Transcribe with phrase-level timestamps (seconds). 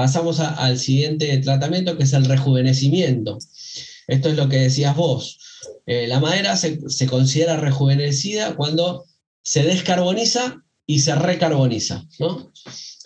[0.00, 3.36] pasamos al siguiente tratamiento que es el rejuvenecimiento.
[4.06, 5.38] Esto es lo que decías vos.
[5.84, 9.04] Eh, la madera se, considera rejuvenecida cuando
[9.42, 12.08] se descarboniza y se recarboniza.
[12.18, 12.50] ¿no?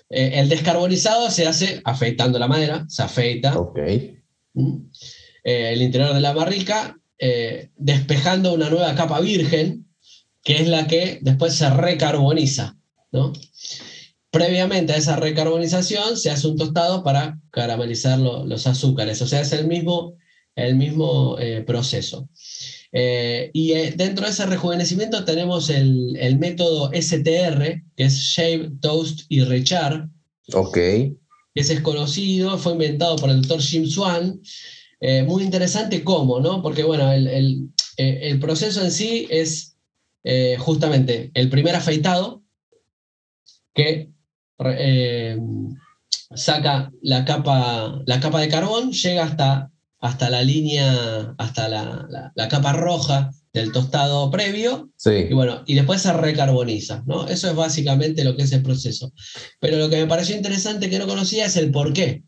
[0.08, 3.56] Eh, el descarbonizado se hace afeitando la madera, se afeita.
[4.52, 4.76] ¿Mm?
[5.42, 6.96] Eh, el interior de la barrica,
[7.76, 9.88] despejando una nueva capa virgen,
[10.44, 12.76] que es la que después se recarboniza.
[13.10, 13.32] ¿no?
[14.34, 19.52] Previamente a esa recarbonización se hace un tostado para caramelizar los azúcares, o sea, es
[19.52, 20.16] el mismo,
[20.56, 22.28] el mismo eh, proceso.
[22.90, 29.20] Eh, y eh, dentro de ese rejuvenecimiento tenemos el, método STR, que es Shave, Toast
[29.28, 30.08] y Rechar.
[30.52, 30.78] Ok.
[31.54, 34.40] Ese es conocido, fue inventado por el doctor Jim Swan.
[35.28, 36.60] muy interesante cómo, ¿no?
[36.60, 39.76] Porque, bueno, el, el proceso en sí es
[40.58, 42.42] justamente el primer afeitado,
[43.74, 44.13] que
[44.58, 45.38] eh,
[46.34, 52.72] saca la capa, la capa de carbón, llega hasta, hasta la línea, hasta la, capa
[52.72, 57.28] roja del tostado previo, y bueno, y después se recarboniza, ¿no?
[57.28, 59.12] Eso es básicamente lo que es el proceso.
[59.60, 62.24] Pero lo que me pareció interesante que no conocía es el por qué.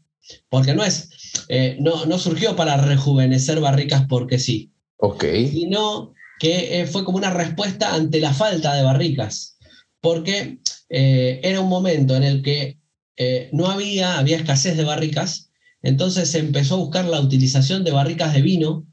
[0.49, 1.11] Porque no es,
[1.49, 4.73] eh, no, no surgió para rejuvenecer barricas porque sí.
[4.99, 5.25] Ok.
[5.51, 9.59] Sino que eh, fue como una respuesta ante la falta de barricas.
[10.01, 12.79] Porque eh, era un momento en el que
[13.17, 15.51] eh, no había, había escasez de barricas,
[15.83, 18.87] entonces se empezó a buscar la utilización de barricas de vino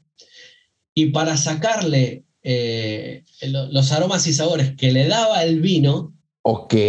[0.94, 6.14] y para sacarle eh, los aromas y sabores que le daba el vino,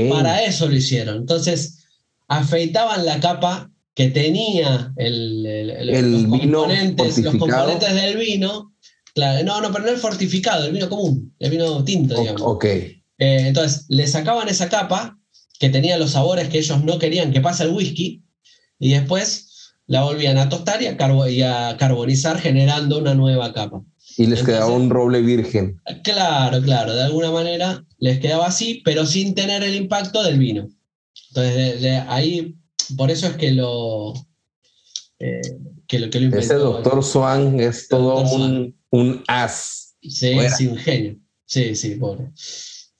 [0.09, 1.17] para eso lo hicieron.
[1.17, 1.85] Entonces
[2.27, 5.43] afeitaban la capa que tenía el,
[5.87, 8.73] los, componentes, los, componentes, del vino.
[9.13, 12.41] Claro, no, no, pero no el fortificado, el vino común, el vino tinto, digamos.
[12.43, 12.65] Ok.
[13.17, 15.17] Eh, entonces, le sacaban esa capa
[15.59, 18.23] que tenía los sabores que ellos no querían que pase el whisky
[18.79, 23.83] y después la volvían a tostar y a, carbonizar generando una nueva capa.
[24.17, 25.81] Y les quedaba un roble virgen.
[26.03, 30.69] Claro, claro, de alguna manera les quedaba así, pero sin tener el impacto del vino.
[31.29, 32.55] Entonces, de, ahí,
[32.95, 34.13] por eso es que lo,
[35.19, 35.41] eh,
[35.87, 39.95] que lo, que lo Ese doctor Swan es todo un, un, as.
[40.01, 41.17] Sí, sí, un genio.
[41.45, 42.31] Sí, sí, pobre.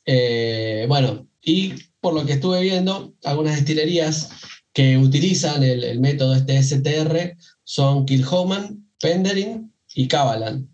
[0.06, 4.30] Eh, bueno, y por lo que estuve viendo, algunas destilerías
[4.74, 10.70] que utilizan el, método este STR son Kilhoman, Penderin y Kavalan,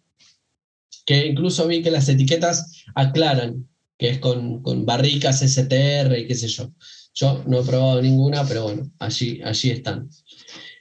[1.05, 3.67] que incluso vi que las etiquetas aclaran
[4.01, 6.71] que es con, barricas STR y qué sé yo.
[7.13, 10.09] Yo no he probado ninguna, pero bueno, allí, allí están.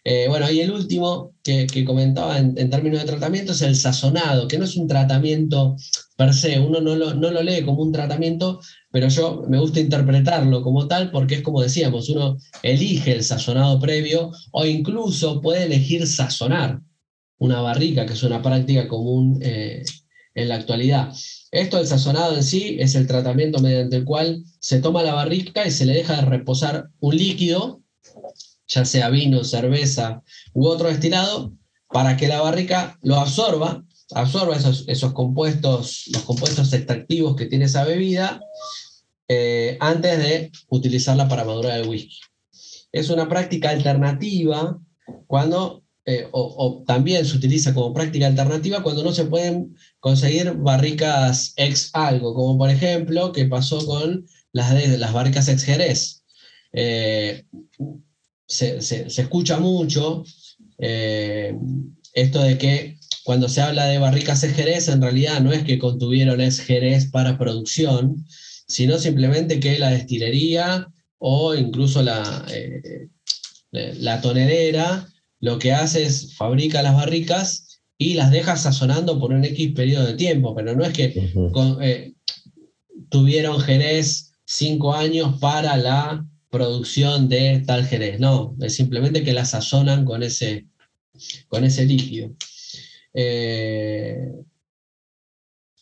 [0.04, 4.56] Eh, bueno, y el último que, comentaba en, términos de tratamiento es el sazonado, que
[4.56, 5.76] no es un tratamiento
[6.20, 8.60] per se, uno no lo, no lo, lee como un tratamiento,
[8.91, 13.81] pero yo me gusta interpretarlo como tal porque es como decíamos, uno elige el sazonado
[13.81, 16.82] previo o incluso puede elegir sazonar
[17.38, 19.82] una barrica, que es una práctica común eh,
[20.34, 21.10] en la actualidad.
[21.53, 25.66] Esto del sazonado en sí es el tratamiento mediante el cual se toma la barrica
[25.66, 27.80] y se le deja de reposar un líquido
[28.69, 30.22] ya sea vino, cerveza
[30.53, 31.54] u otro destilado,
[31.88, 33.84] para que la barrica lo absorba,
[34.15, 38.41] absorba esos, esos compuestos, los compuestos extractivos que tiene esa bebida,
[39.32, 42.19] eh, antes de utilizarla para madurar el whisky.
[42.91, 44.76] Es una práctica alternativa
[45.28, 51.53] cuando, eh, o, también se utiliza como práctica alternativa cuando no se pueden conseguir barricas
[51.54, 56.25] ex algo, como por ejemplo que pasó con las, de, las barricas ex Jerez.
[56.72, 57.44] Eh,
[58.48, 60.25] se, escucha mucho
[60.77, 66.41] esto de que cuando se habla de barricas Jerez, en realidad no es que contuvieron
[66.41, 68.25] es Jerez para producción,
[68.66, 70.88] sino simplemente que la destilería
[71.19, 73.09] o incluso la, eh,
[73.72, 75.06] la tonelera
[75.41, 80.06] lo que hace es fabrica las barricas y las deja sazonando por un X periodo
[80.06, 81.32] de tiempo, pero no es que
[81.82, 82.12] eh,
[83.10, 89.44] tuvieron Jerez cinco años para la producción de tal jerez, no, es simplemente que la
[89.44, 90.66] sazonan con ese,
[91.48, 92.33] con ese líquido.
[93.15, 94.33] Eh,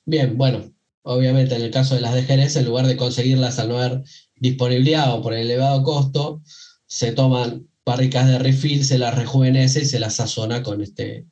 [0.06, 0.72] bien, bueno,
[1.02, 4.02] obviamente en el caso de las jerez, en lugar de conseguirlas al no haber
[4.36, 6.42] disponibilidad o por el elevado costo,
[6.86, 11.26] se toman barricas de refill, se las rejuvenece y se las sazona con este,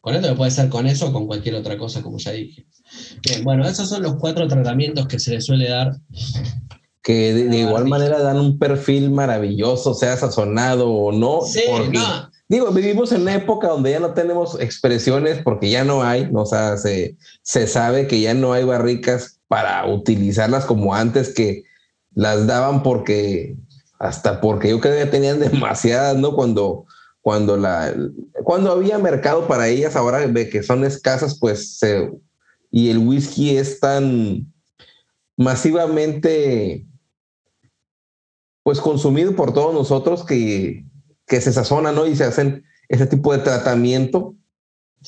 [0.00, 2.66] con esto, que puede ser con eso o con cualquier otra cosa, como ya dije.
[3.22, 5.92] Bien, bueno, esos son los cuatro tratamientos que se le suele dar
[7.08, 11.40] que de, igual manera dan un perfil maravilloso, sea sazonado o no.
[11.40, 12.30] Sí, no.
[12.48, 16.46] Digo, vivimos en una época donde ya no tenemos expresiones porque ya no hay, o
[16.46, 21.64] sea, se, se sabe que ya no hay barricas para utilizarlas como antes que
[22.14, 23.54] las daban porque
[23.98, 26.34] hasta porque yo creo que tenían demasiadas, ¿no?
[26.34, 26.86] Cuando,
[27.20, 27.94] cuando, la,
[28.44, 31.80] cuando había mercado para ellas, ahora de que son escasas, pues,
[32.70, 34.50] y el whisky es tan
[35.36, 36.86] masivamente,
[38.62, 40.87] pues, consumido por todos nosotros que,
[41.28, 42.06] que se sazonan, ¿no?
[42.06, 44.34] Y se hacen ese tipo de tratamiento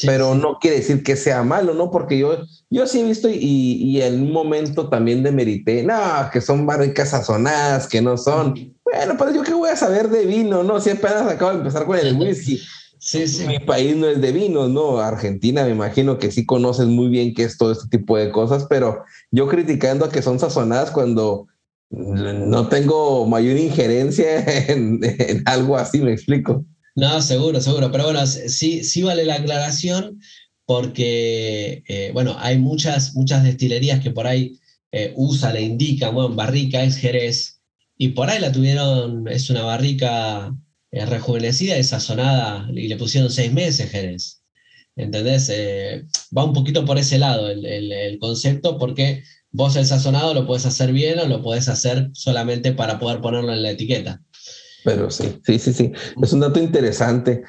[0.06, 1.90] pero no quiere decir que sea malo, ¿no?
[1.90, 2.38] Porque yo,
[2.70, 5.94] yo sí he visto y, y en un momento también demerité, no,
[6.32, 8.54] que son barricas sazonadas, que no son.
[8.84, 10.80] Bueno, pero yo qué voy a saber de vino, ¿no?
[10.80, 12.60] Si apenas acabo de empezar con el whisky.
[12.98, 13.46] Sí, sí.
[13.46, 14.98] Mi país no es de vinos, ¿no?
[14.98, 18.66] Argentina, me imagino que sí conoces muy bien qué es todo este tipo de cosas,
[18.68, 21.48] pero yo criticando a que son sazonadas cuando
[21.90, 25.00] no tengo mayor injerencia en
[25.46, 26.64] algo así, me explico.
[26.94, 27.90] No, seguro, seguro.
[27.90, 30.18] Pero bueno, sí, sí vale la aclaración
[30.70, 34.56] porque, eh, bueno, hay muchas, muchas destilerías que por ahí
[34.92, 37.60] eh, usa, le indican, bueno, barrica es Jerez,
[37.98, 40.54] y por ahí la tuvieron, es una barrica
[40.92, 44.42] eh, rejuvenecida y sazonada, y le pusieron seis meses Jerez.
[44.94, 45.50] ¿Entendés?
[46.36, 50.92] va un poquito por ese lado el, concepto, porque vos el sazonado lo puedes hacer
[50.92, 54.22] bien o lo puedes hacer solamente para poder ponerlo en la etiqueta.
[54.84, 55.92] Pero sí, sí, sí, sí.
[56.22, 57.42] Es un dato interesante.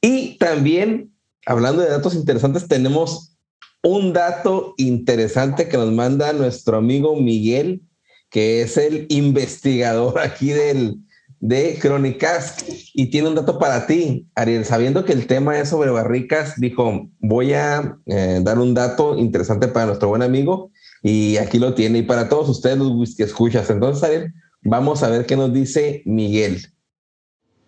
[0.00, 1.12] Y también,
[1.46, 3.36] hablando de datos interesantes, tenemos
[3.82, 7.82] un dato interesante que nos manda nuestro amigo Miguel,
[8.30, 10.98] que es el investigador aquí del,
[11.40, 12.64] de Crónicas
[12.94, 14.64] y tiene un dato para ti, Ariel.
[14.64, 19.68] Sabiendo que el tema es sobre barricas, dijo, voy a eh, dar un dato interesante
[19.68, 20.72] para nuestro buen amigo
[21.02, 21.98] y aquí lo tiene.
[21.98, 23.70] Y para todos ustedes los que escuchas.
[23.70, 26.66] Entonces, Ariel, vamos a ver qué nos dice Miguel.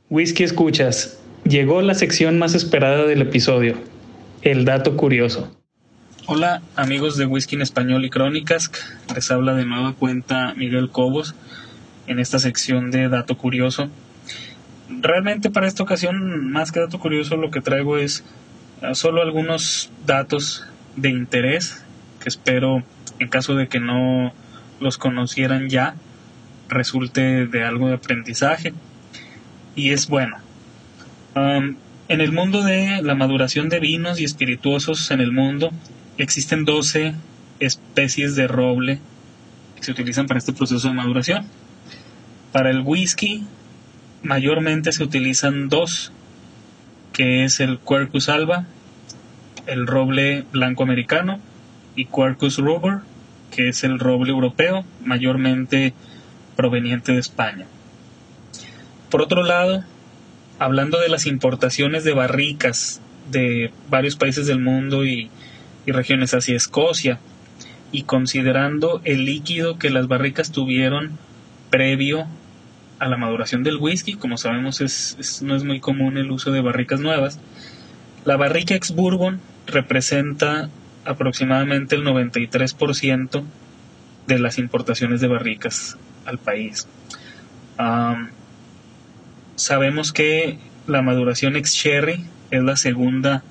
[0.08, 1.18] Whisky Escuchas.
[1.44, 3.76] Llegó la sección más esperada del episodio,
[4.42, 5.56] el dato curioso.
[6.26, 8.70] Hola amigos de Whisky en Español y Crónicas,
[9.14, 11.34] les habla de nueva cuenta Miguel Cobos
[12.06, 13.88] en esta sección de dato curioso.
[14.88, 18.22] Realmente para esta ocasión, más que dato curioso, lo que traigo es
[18.82, 20.64] ah, solo algunos datos
[20.96, 21.82] de interés
[22.20, 22.82] que espero,
[23.20, 24.32] en caso de que no
[24.80, 25.94] los conocieran ya,
[26.68, 28.72] resulte de algo de aprendizaje
[29.76, 30.38] y es bueno.
[31.34, 35.70] En el mundo de la maduración de vinos y espirituosos en el mundo
[36.18, 37.14] existen 12
[37.60, 38.98] especies de roble
[39.76, 41.44] que se utilizan para este proceso de maduración.
[42.52, 43.44] Para el whisky
[44.22, 46.12] mayormente se utilizan dos,
[47.12, 48.66] que es el Quercus alba,
[49.66, 51.38] el roble blanco americano,
[51.94, 53.00] y Quercus rubber,
[53.68, 55.94] es el roble europeo, mayormente
[56.56, 57.66] proveniente de España.
[59.10, 59.84] Por otro lado,
[60.58, 65.30] hablando de las importaciones de barricas de varios países del mundo y,
[65.86, 67.18] regiones hacia Escocia,
[67.90, 71.18] y considerando el líquido que las barricas tuvieron
[71.68, 72.28] previo
[73.00, 74.80] a la maduración del whisky, como sabemos
[75.42, 77.40] no es muy común el uso de barricas nuevas,
[78.24, 80.68] la barrica ex bourbon representa
[81.04, 83.42] aproximadamente el 93%
[84.26, 86.86] de las importaciones de barricas al país.
[89.56, 93.42] Sabemos que la maduración ex sherry es la segunda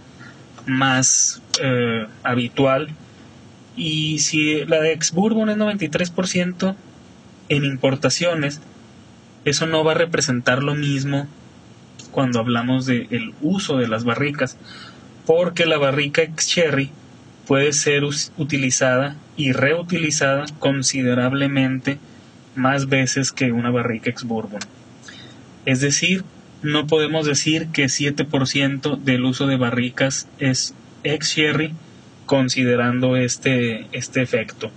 [0.65, 2.89] más eh, habitual
[3.75, 6.75] y si la de ex bourbon es 93%
[7.49, 8.61] en importaciones,
[9.45, 11.27] eso no va a representar lo mismo
[12.11, 14.57] cuando hablamos del uso de las barricas,
[15.25, 16.91] porque la barrica ex sherry
[17.49, 18.03] puede ser
[18.37, 21.97] utilizada y reutilizada considerablemente
[22.53, 24.59] más veces que una barrica ex bourbon.
[25.65, 26.23] Es decir,
[26.61, 31.73] no podemos decir que 7% del uso de barricas es ex sherry
[32.27, 34.69] considerando este, este efecto.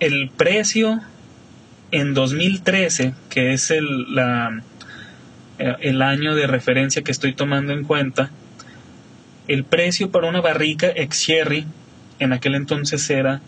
[0.00, 1.00] el precio
[1.92, 4.06] en 2013, que es el,
[5.60, 8.32] eh, el año de referencia que estoy tomando en cuenta,
[9.48, 11.66] el precio para una barrica ex sherry
[12.18, 13.40] en aquel entonces era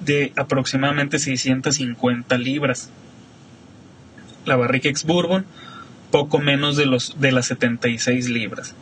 [0.00, 2.90] de aproximadamente 650 libras
[4.44, 5.44] la barrica ex bourbon,
[6.10, 8.74] poco menos de, los, de las 76 libras.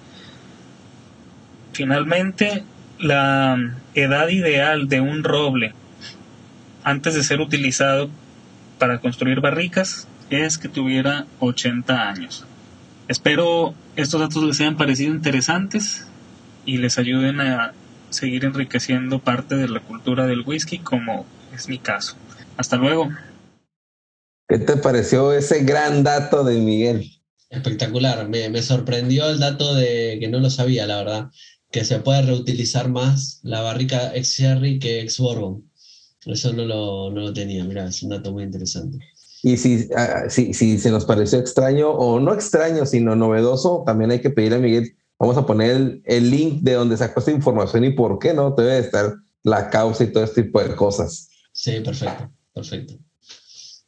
[1.72, 2.64] Finalmente,
[2.98, 5.74] la edad ideal de un roble
[6.84, 8.08] antes de ser utilizado
[8.78, 12.46] para construir barricas es que tuviera 80 años.
[13.08, 16.06] Espero estos datos les hayan parecido interesantes
[16.66, 17.72] y les ayuden a
[18.10, 21.24] seguir enriqueciendo parte de la cultura del whisky como
[21.54, 22.16] es mi caso.
[22.58, 23.08] Hasta luego.
[24.46, 27.10] ¿Qué te pareció ese gran dato de Miguel?
[27.48, 31.30] Espectacular, me, sorprendió el dato de que no lo sabía, la verdad,
[31.70, 35.70] que se puede reutilizar más la barrica ex Sherry que ex Bourbon.
[36.26, 38.98] Eso no lo, no lo tenía, mira, es un dato muy interesante.
[39.42, 44.10] Y si, ah, si, si, se nos pareció extraño o no extraño, sino novedoso, también
[44.10, 47.84] hay que pedirle a Miguel, vamos a poner el, link de donde sacó esta información
[47.84, 51.28] y por qué no debe estar la causa y todo este tipo de cosas.
[51.52, 52.94] Sí, perfecto, perfecto.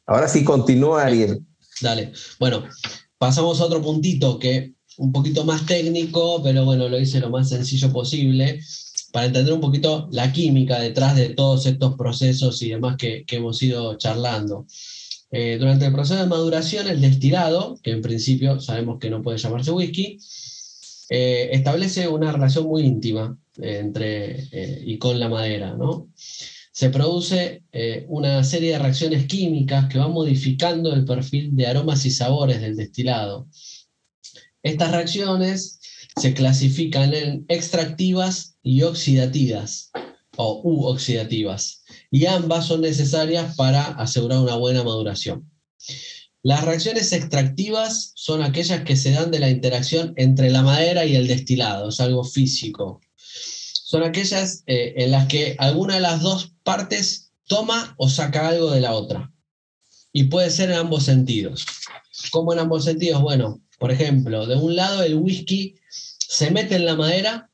[0.06, 1.44] Ahora sí, continúa Ariel.
[1.80, 2.12] Dale.
[2.38, 2.64] Bueno,
[3.18, 7.48] pasamos a otro puntito que un poquito más técnico, pero bueno, lo hice lo más
[7.48, 8.60] sencillo posible
[9.12, 13.36] para entender un poquito la química detrás de todos estos procesos y demás que, que
[13.36, 14.66] hemos ido charlando.
[15.32, 19.38] Eh, durante el proceso de maduración, el destilado, que en principio sabemos que no puede
[19.38, 20.18] llamarse whisky,
[21.08, 24.48] eh, establece una relación muy íntima eh, entre
[24.84, 25.76] y con la madera.
[25.76, 26.08] ¿no?
[26.14, 27.64] Se produce
[28.08, 32.76] una serie de reacciones químicas que van modificando el perfil de aromas y sabores del
[32.76, 33.48] destilado.
[34.62, 35.80] Estas reacciones
[36.16, 39.90] se clasifican en extractivas y oxidativas,
[40.36, 41.79] o u oxidativas
[42.10, 45.50] y ambas son necesarias para asegurar una buena maduración.
[46.42, 51.14] Las reacciones extractivas son aquellas que se dan de la interacción entre la madera y
[51.14, 53.00] el destilado, es algo físico.
[53.16, 58.70] Son aquellas eh, en las que alguna de las dos partes toma o saca algo
[58.70, 59.32] de la otra.
[60.12, 61.66] Y puede ser en ambos sentidos.
[62.30, 63.20] ¿Cómo en ambos sentidos?
[63.20, 67.50] Bueno, por ejemplo, de un lado el whisky se mete en la madera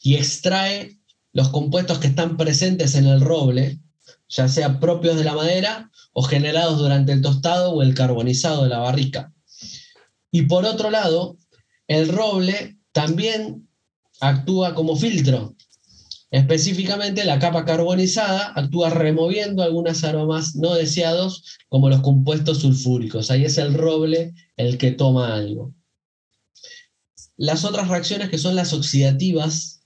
[0.00, 0.98] y extrae
[1.32, 3.81] los compuestos que están presentes en el roble
[4.32, 8.70] ya sea propios de la madera o generados durante el tostado o el carbonizado de
[8.70, 9.32] la barrica.
[10.30, 11.36] Y por otro lado,
[11.86, 13.68] el roble también
[14.20, 15.54] actúa como filtro.
[16.30, 23.30] Específicamente, la capa carbonizada actúa removiendo algunos aromas no deseados, como los compuestos sulfúricos.
[23.30, 25.74] Ahí es el roble el que toma algo.
[27.36, 29.82] Las otras reacciones, que son las oxidativas,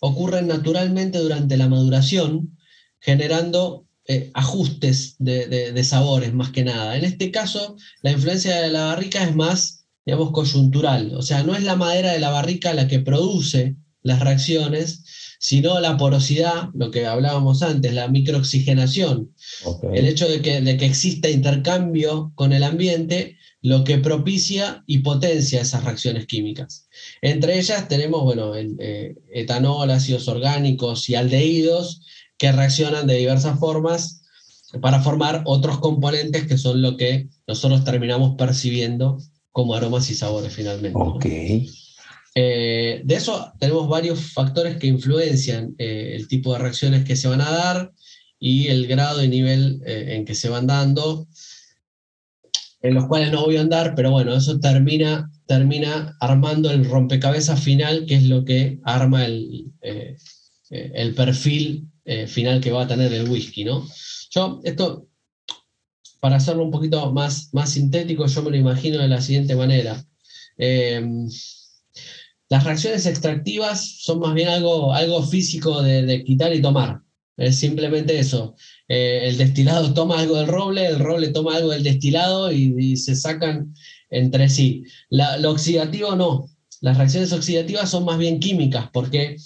[0.00, 2.56] ocurren naturalmente durante la maduración,
[2.98, 6.96] generando eh, ajustes de, sabores más que nada.
[6.96, 11.14] En este caso, la influencia de la barrica es más, digamos, coyuntural.
[11.14, 15.04] O sea, no es la madera de la barrica la que produce las reacciones,
[15.38, 19.32] sino la porosidad, lo que hablábamos antes, la microoxigenación.
[19.92, 24.98] El hecho de que, de que exista intercambio con el ambiente, lo que propicia y
[24.98, 26.88] potencia esas reacciones químicas.
[27.22, 32.02] Entre ellas tenemos, bueno, el, eh, etanol, ácidos orgánicos y aldehídos,
[32.40, 34.22] que reaccionan de diversas formas
[34.80, 39.18] para formar otros componentes que son lo que nosotros terminamos percibiendo
[39.52, 40.98] como aromas y sabores finalmente.
[40.98, 41.26] Ok.
[42.34, 47.28] Eh, de eso tenemos varios factores que influencian eh, el tipo de reacciones que se
[47.28, 47.92] van a dar
[48.38, 51.28] y el grado y nivel eh, en que se van dando,
[52.80, 57.60] en los cuales no voy a andar, pero bueno, eso termina, termina armando el rompecabezas
[57.60, 59.74] final, que es lo que arma el,
[60.70, 63.88] el perfil eh, final que va a tener el whisky, ¿no?
[64.32, 65.06] Yo, esto,
[66.18, 70.04] para hacerlo un poquito más, más sintético, yo me lo imagino de la siguiente manera.
[70.58, 71.28] Em,
[72.48, 77.00] las reacciones extractivas son más bien algo, algo físico de, quitar y tomar.
[77.36, 78.56] Es simplemente eso.
[78.88, 83.14] Eh, el destilado toma algo del roble, el roble toma algo del destilado y, se
[83.14, 83.72] sacan
[84.10, 84.82] entre sí.
[85.10, 86.50] lo oxidativo no.
[86.80, 89.36] Las reacciones oxidativas son más bien químicas porque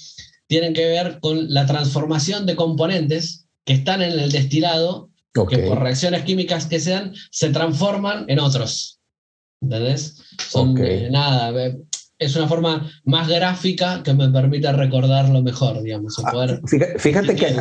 [0.47, 5.11] tienen que ver con la transformación de componentes que están en el destilado,
[5.49, 9.01] que por reacciones químicas que sean, se transforman en otros.
[9.61, 10.23] ¿Entendés?
[10.39, 11.53] Son, eh, nada,
[12.19, 16.17] es una forma más gráfica que me permite recordarlo mejor, digamos.
[16.25, 16.61] Ah, poder
[16.99, 17.55] fíjate, que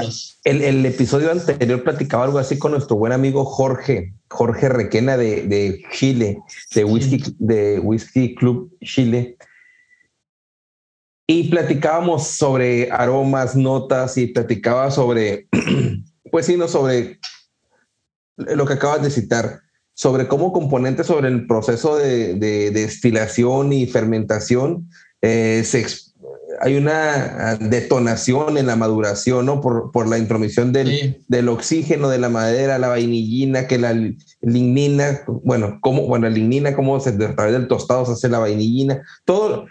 [0.43, 5.43] el, el, episodio anterior platicaba algo así con nuestro buen amigo Jorge, Jorge Requena de,
[5.47, 6.39] de Chile,
[6.75, 9.37] de Whisky, de Whisky Club Chile
[11.27, 15.47] y platicábamos sobre aromas, notas y platicaba sobre,
[16.31, 17.19] pues sí, no sobre
[18.37, 19.61] lo que acabas de citar,
[19.93, 22.35] sobre cómo componentes sobre el proceso de,
[22.71, 24.89] destilación y fermentación
[25.21, 25.63] eh,
[26.61, 29.61] hay una detonación en la maduración, ¿no?
[29.61, 33.93] Por, por la intromisión del, del, oxígeno de la madera, la vainillina, que la
[34.41, 38.39] lignina, bueno, cómo, bueno, la lignina, cómo se, a través del tostado se hace la
[38.39, 39.65] vainillina, todo,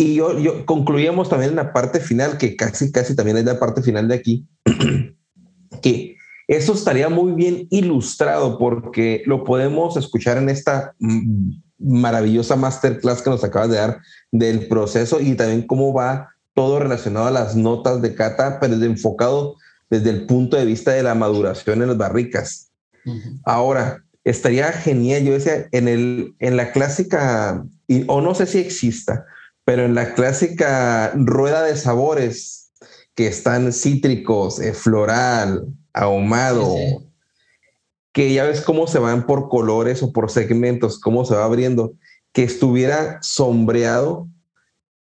[0.00, 3.58] y yo, yo concluíamos también en la parte final, que casi, casi también es la
[3.58, 4.46] parte final de aquí,
[5.82, 6.16] que
[6.48, 13.28] eso estaría muy bien ilustrado porque lo podemos escuchar en esta mm, maravillosa masterclass que
[13.28, 14.00] nos acabas de dar
[14.32, 18.86] del proceso y también cómo va todo relacionado a las notas de cata, pero desde
[18.86, 19.56] enfocado
[19.90, 22.70] desde el punto de vista de la maduración en las barricas.
[23.44, 27.62] Ahora, estaría genial, yo decía, en, el, en la clásica,
[28.06, 29.26] o no sé si exista,
[29.70, 32.72] pero en la clásica rueda de sabores
[33.14, 36.74] que están cítricos, eh, floral, ahumado,
[38.12, 41.94] que ya ves cómo se van por colores o por segmentos, cómo se va abriendo,
[42.32, 44.26] que estuviera sombreado,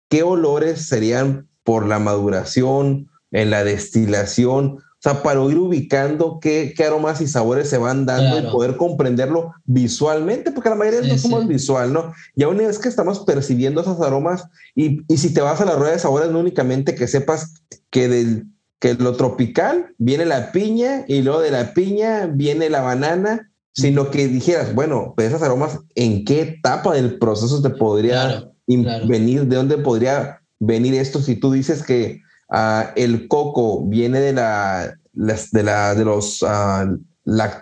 [0.07, 4.77] ¿qué olores serían por la maduración, en la destilación?
[5.05, 8.77] O sea, para ir ubicando qué, qué aromas y sabores se van dando y poder
[8.77, 12.13] comprenderlo visualmente, porque la mayoría no somos visual, ¿no?
[12.35, 14.45] Y aún es que estamos percibiendo esos aromas,
[14.75, 17.53] y, y, si te vas a la rueda de sabores, no únicamente que sepas
[17.89, 18.45] que del
[18.83, 24.11] que lo tropical viene la piña y luego de la piña viene la banana, sino
[24.11, 29.45] que dijeras, bueno, pues esos aromas, ¿en qué etapa del proceso te podría venir?
[29.47, 31.21] ¿De dónde podría venir esto?
[31.21, 32.19] Si tú dices que
[32.53, 36.97] uh, el coco viene de la, las, de la, de los, uh,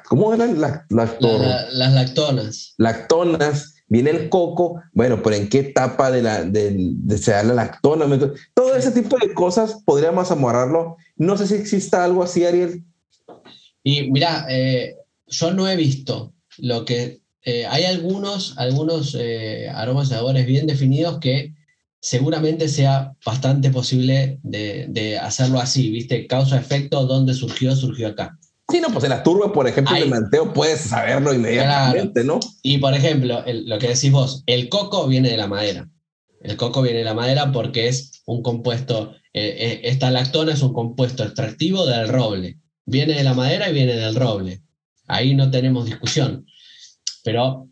[0.07, 0.61] ¿cómo eran?
[0.61, 2.75] las lactonas.
[2.77, 7.43] Lactonas viene el coco, bueno, pero en qué etapa de la de, de se da
[7.43, 8.05] la lactona,
[8.53, 10.95] todo ese tipo de cosas podríamos amarrarlo.
[11.17, 12.85] No sé si exista algo así, Ariel.
[13.83, 14.95] Y mira, eh,
[15.27, 20.67] yo no he visto lo que eh, hay algunos, algunos eh, aromas y sabores bien
[20.67, 21.53] definidos que
[22.01, 26.27] seguramente sea bastante posible de, de hacerlo así, ¿viste?
[26.27, 27.75] Causa-efecto, ¿dónde surgió?
[27.75, 28.37] Surgió acá.
[28.69, 32.39] Sí, no, pues en la turba, por ejemplo, el manteo puedes saberlo inmediatamente, ¿no?
[32.63, 35.89] Y por ejemplo, lo que decís vos, el coco viene de la madera.
[36.41, 40.61] El coco viene de la madera porque es un compuesto, eh, eh, esta lactona es
[40.61, 42.59] un compuesto extractivo del roble.
[42.85, 44.61] Viene de la madera y viene del roble.
[45.07, 46.45] Ahí no tenemos discusión.
[47.23, 47.67] Pero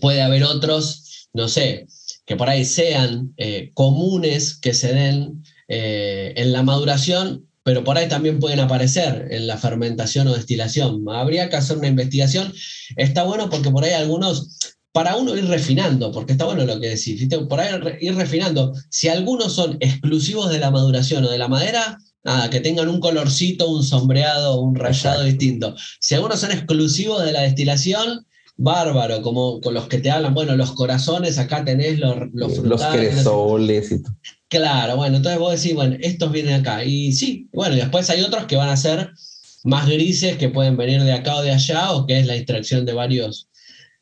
[0.00, 1.86] puede haber otros, no sé,
[2.28, 8.08] que por ahí sean eh, comunes que se den en la maduración pero por ahí
[8.08, 11.04] también pueden aparecer en la fermentación o destilación.
[11.10, 12.50] Habría que hacer una investigación.
[12.96, 14.56] Está bueno porque por ahí algunos,
[14.90, 18.72] para uno ir refinando, porque está bueno lo que decís, por ahí ir refinando.
[18.88, 23.00] Si algunos son exclusivos de la maduración o de la madera, nada, que tengan un
[23.00, 25.76] colorcito, un sombreado, un rayado distinto.
[26.00, 28.26] Si algunos son exclusivos de la destilación,
[28.58, 33.14] bárbaro, como con los que te hablan, bueno, los corazones, acá tenés los, los frutales.
[33.14, 34.14] Los cresoles y todo.
[34.48, 36.84] Claro, bueno, entonces vos decís, bueno, estos vienen acá.
[36.84, 39.10] Y sí, bueno, y después hay otros que van a ser
[39.62, 42.84] más grises, que pueden venir de acá o de allá, o que es la extracción
[42.84, 43.48] de varios,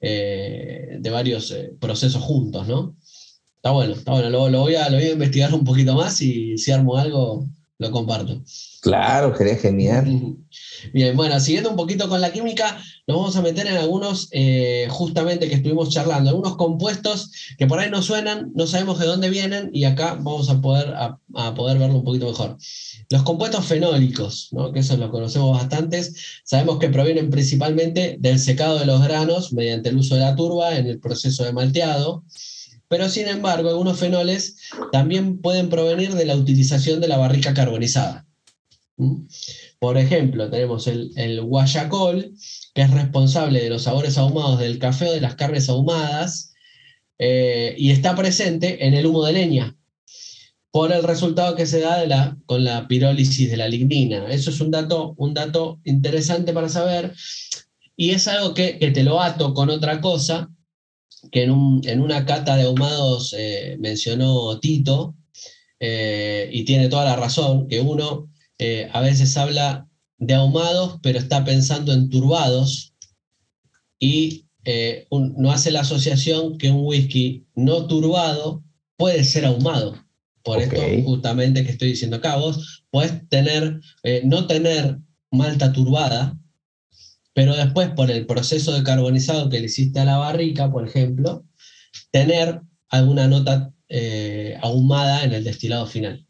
[0.01, 2.97] eh, de varios eh, procesos juntos, ¿no?
[3.57, 4.31] Está bueno, está bueno.
[4.31, 7.47] Lo, voy a, lo voy a investigar un poquito más y si armo algo,
[7.79, 8.43] lo comparto.
[8.81, 10.37] Claro, sería genial.
[10.93, 14.87] Bien, bueno, siguiendo un poquito con la química, nos vamos a meter en algunos, eh,
[14.91, 19.29] justamente que estuvimos charlando, algunos compuestos que por ahí no suenan, no sabemos de dónde
[19.29, 22.57] vienen y acá vamos a poder, a, poder verlo un poquito mejor.
[23.11, 24.73] Los compuestos fenólicos, ¿no?
[24.73, 29.91] que esos los conocemos bastantes, sabemos que provienen principalmente del secado de los granos mediante
[29.91, 32.25] el uso de la turba en el proceso de malteado
[32.89, 34.57] pero sin embargo algunos fenoles
[34.93, 38.27] también pueden provenir de la utilización de la barrica carbonizada.
[38.97, 39.27] ¿Mm?
[39.79, 42.33] Por ejemplo, tenemos el, guayacol,
[42.75, 46.55] que es responsable de los sabores ahumados del café o de las carnes ahumadas,
[47.19, 49.77] eh, y está presente en el humo de leña,
[50.71, 54.27] por el resultado que se da con la pirólisis de la lignina.
[54.29, 57.15] Eso es un dato, un dato interesante para saber,
[57.97, 60.51] y es algo que, que te lo ato con otra cosa,
[61.31, 65.15] que en, una cata de ahumados eh, mencionó Tito,
[65.81, 71.19] eh, y tiene toda la razón, que uno eh, a veces habla de ahumados, pero
[71.19, 72.95] está pensando en turbados,
[73.99, 74.45] y
[75.11, 78.65] no hace la asociación que un whisky no turbado
[78.97, 79.95] puede ser ahumado.
[80.43, 83.81] Por esto justamente que estoy diciendo acá, vos puedes tener,
[84.25, 84.99] no tener
[85.31, 86.37] malta turbada,
[87.37, 91.45] pero después por el proceso de carbonizado que le hiciste a la barrica, por ejemplo,
[92.11, 96.27] tener alguna nota eh, ahumada en el destilado final.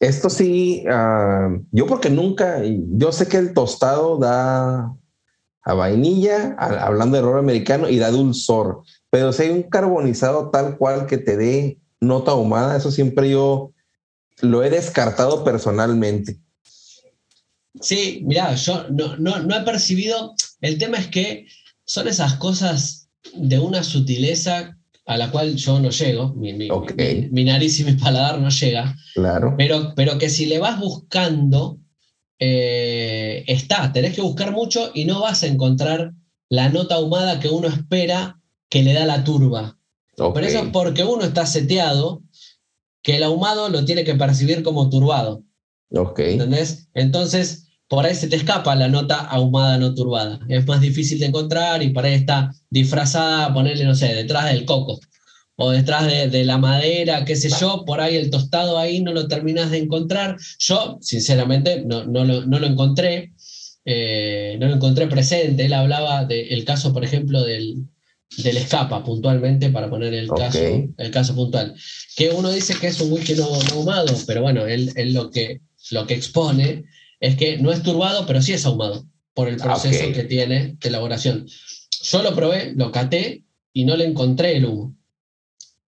[0.00, 4.96] Esto sí, ah, yo porque nunca, yo sé que el tostado da
[5.64, 10.78] a vainilla, hablando de error americano, y da dulzor, pero si hay un carbonizado tal
[10.78, 13.74] cual que te dé nota ahumada, eso siempre yo
[14.40, 16.40] lo he descartado personalmente.
[17.82, 21.46] Sí, mira, yo no, he percibido, el tema es que
[21.84, 27.84] son esas cosas de una sutileza a la cual yo no llego, mi, nariz y
[27.84, 29.54] mi paladar no llega, claro.
[29.58, 31.80] pero, pero que si le vas buscando,
[32.38, 36.12] eh, está, tenés que buscar mucho y no vas a encontrar
[36.48, 39.78] la nota ahumada que uno espera que le da la turba.
[40.16, 42.22] Por eso es porque uno está seteado
[43.02, 45.44] que el ahumado lo tiene que percibir como turbado.
[45.90, 46.20] Ok.
[46.20, 46.88] ¿Entendés?
[46.94, 47.61] Entonces,
[47.92, 50.40] por ahí se te escapa la nota ahumada no turbada.
[50.48, 54.64] Es más difícil de encontrar y por ahí está disfrazada, ponerle, no sé, detrás del
[54.64, 54.98] coco
[55.56, 59.28] o detrás de, la madera, qué sé yo, por ahí el tostado ahí no lo
[59.28, 60.38] terminas de encontrar.
[60.58, 63.34] Yo, sinceramente, no, no, lo, encontré.
[63.84, 65.66] eh, no lo encontré presente.
[65.66, 67.74] Él hablaba del caso, por ejemplo, del,
[68.38, 70.60] del escapa puntualmente, para poner el, caso,
[70.96, 71.74] el caso puntual.
[72.16, 76.06] Que uno dice que es un whisky no, ahumado, pero bueno, él, lo, que, lo
[76.06, 76.84] que expone
[77.22, 80.76] es que no es turbado, pero sí es ahumado por el ah, proceso que tiene
[80.78, 81.46] de elaboración.
[82.02, 84.94] Yo lo probé, lo caté y no le encontré el humo.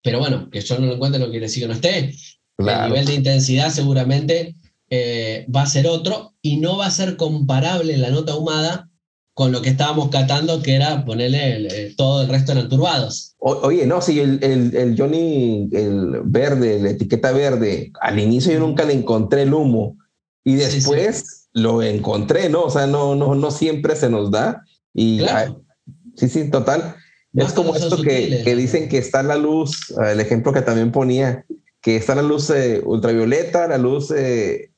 [0.03, 2.13] Pero bueno, que yo no lo encuentre no quiere decir que no esté.
[2.59, 4.55] El nivel de intensidad seguramente
[4.91, 8.89] eh, va a ser otro y no va a ser comparable la nota ahumada
[9.33, 13.33] con lo que estábamos catando, que era ponerle todo el resto eran turbados.
[13.39, 18.85] oye, no, sí, el, el, Johnny, el verde, la etiqueta verde, al inicio yo nunca
[18.85, 19.97] le encontré el humo
[20.43, 22.63] y después lo encontré, ¿no?
[22.63, 24.63] O sea, no, no, no siempre se nos da.
[24.93, 25.21] Y
[26.15, 26.95] sí, sí, total.
[27.33, 31.45] es como esto que, que, dicen que está la luz, el ejemplo que también ponía,
[31.81, 34.71] que está la luz eh, ultravioleta, la luz eh,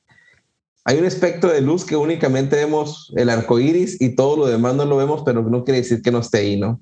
[0.88, 4.76] hay un espectro de luz que únicamente vemos el arco iris y todo lo demás
[4.76, 6.80] no lo vemos, pero no quiere decir que no esté ahí, ¿no?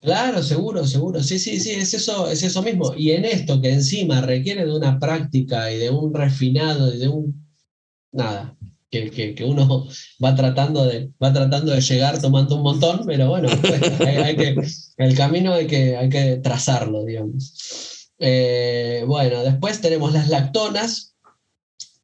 [0.00, 1.22] Claro, seguro, seguro.
[1.22, 2.92] Sí, sí, sí, es eso, es eso mismo.
[2.96, 7.08] Y en esto que encima requiere de una práctica y de un refinado y de
[7.08, 7.41] un.
[8.12, 8.56] Nada,
[8.90, 9.88] que, que, uno
[10.22, 13.48] va tratando, de, va tratando de llegar tomando un montón, pero bueno,
[14.06, 14.56] hay, que,
[14.98, 18.10] el camino hay que, hay que trazarlo, digamos.
[18.18, 21.16] Eh, bueno, después tenemos las lactonas,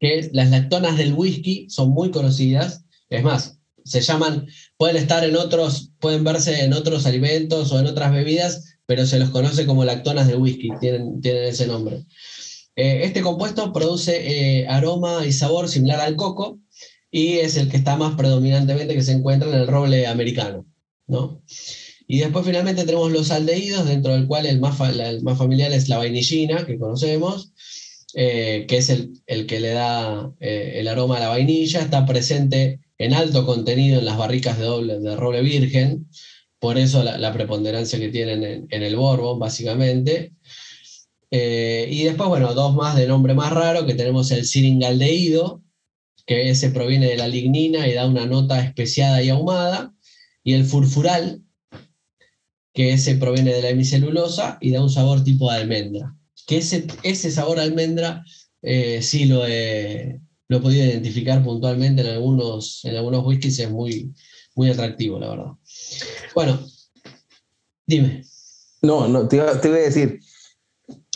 [0.00, 2.84] que las lactonas del whisky son muy conocidas.
[3.10, 7.86] Es más, se llaman, pueden estar en otros, pueden verse en otros alimentos o en
[7.86, 12.04] otras bebidas, pero se los conoce como lactonas del whisky, tienen, tienen ese nombre.
[12.78, 16.60] Eh, este compuesto produce eh, aroma y sabor similar al coco
[17.10, 20.64] y es el que está más predominantemente que se encuentra en el roble americano.
[21.08, 21.42] ¿no?
[22.06, 25.98] Y después finalmente tenemos los aldehídos, dentro del cual el más, el familiar es la
[25.98, 27.52] vainillina, que conocemos,
[28.14, 33.12] eh, que es el, que le da el aroma a la vainilla, está presente en
[33.12, 36.06] alto contenido en las barricas de, de roble virgen,
[36.58, 40.32] por eso la, preponderancia que tienen en, el Bourbon, básicamente.
[41.30, 45.62] Eh, y después, bueno, dos más de nombre más raro, que tenemos el siringaldehído,
[46.26, 49.94] que ese proviene de la lignina y da una nota especiada y ahumada,
[50.42, 51.42] y el furfural,
[52.72, 56.86] que ese proviene de la hemicelulosa y da un sabor tipo de almendra que ese,
[57.02, 58.24] ese sabor almendra
[58.62, 63.70] eh, sí lo he, lo he podido identificar puntualmente en algunos, en algunos whiskies, es
[63.70, 64.14] muy,
[64.54, 65.52] muy atractivo, la verdad.
[66.34, 66.58] Bueno,
[67.86, 68.24] dime.
[68.80, 70.20] No, no, te iba, a decir,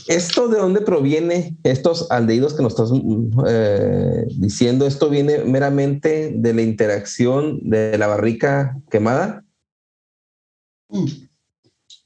[0.07, 2.91] ¿esto de dónde proviene estos aldehídos que nos estás
[3.49, 4.87] eh, diciendo?
[4.87, 9.45] ¿Esto viene meramente de la interacción de la barrica quemada?
[10.89, 11.07] Mm.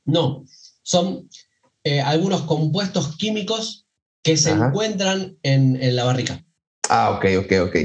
[0.04, 0.44] No,
[0.82, 1.28] son
[1.84, 3.86] eh, algunos compuestos químicos
[4.22, 6.44] que se encuentran en, la barrica.
[6.88, 7.76] Ah, ok, ok, ok.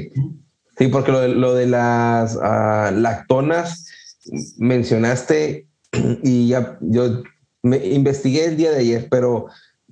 [0.78, 3.86] Sí, porque lo de, las ah, lactonas
[4.58, 5.67] mencionaste
[6.24, 7.24] y ya yo
[7.63, 9.47] me investigué el día de ayer, pero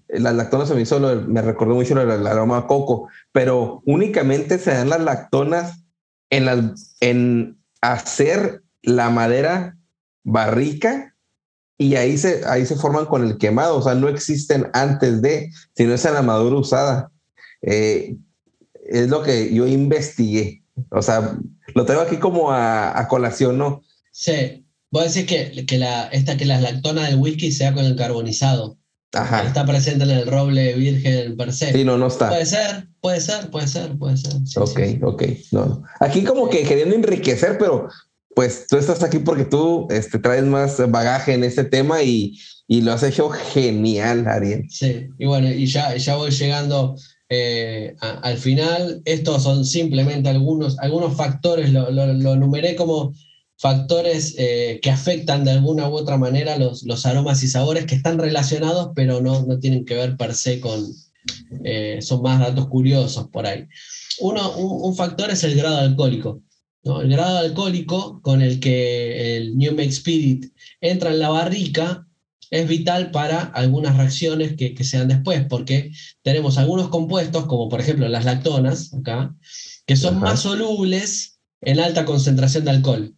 [0.10, 4.72] las lactonas a mí solo me recordó mucho el, aroma a coco, pero únicamente se
[4.72, 5.84] dan las lactonas
[6.30, 9.78] en, en hacer la madera
[10.24, 11.16] barrica
[11.78, 15.50] y ahí se, ahí se forman con el quemado, o sea, no existen antes de,
[15.76, 17.12] sino es en la madura usada.
[17.62, 18.18] Eh,
[18.90, 21.38] es lo que yo investigué, o sea,
[21.76, 23.84] lo tengo aquí como a, colación, ¿no?
[24.12, 27.86] Sí, voy a decir que, que, la, esta, que la lactona del whisky sea con
[27.86, 28.79] el carbonizado.
[29.14, 29.44] Ajá.
[29.44, 31.74] Está presente en el roble virgen per se.
[31.74, 32.30] Sí, no, no está.
[32.30, 34.34] Puede ser, puede ser, puede ser, puede ser.
[34.62, 35.24] ok, ok.
[35.52, 35.84] No.
[36.00, 37.90] Aquí como que queriendo enriquecer, pero
[38.36, 42.94] pues tú estás aquí porque tú este, traes más bagaje en este tema y, lo
[42.94, 44.68] has hecho genial, Ariel.
[44.70, 46.96] Sí, y bueno, y ya, ya voy llegando
[47.30, 49.02] eh, al final.
[49.06, 53.14] Estos son simplemente algunos, algunos factores, lo, lo, numeré como
[53.60, 57.96] factores eh, que afectan de alguna u otra manera los, los, aromas y sabores que
[57.96, 60.82] están relacionados, pero no, no tienen que ver per se con,
[61.66, 63.68] eh, son más datos curiosos por ahí.
[64.22, 66.42] Uno, un factor es el grado alcohólico.
[66.84, 70.46] El grado alcohólico con el que el New Make Spirit
[70.80, 72.08] entra en la barrica
[72.52, 75.92] es vital para algunas reacciones que, que sean después, porque
[76.24, 79.36] tenemos algunos compuestos, como por ejemplo las lactonas, acá,
[79.86, 83.16] que son más solubles en alta concentración de alcohol.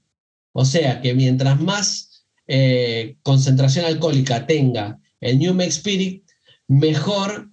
[0.53, 6.23] O sea que mientras más eh, concentración alcohólica tenga el New Make Spirit,
[6.67, 7.51] mejor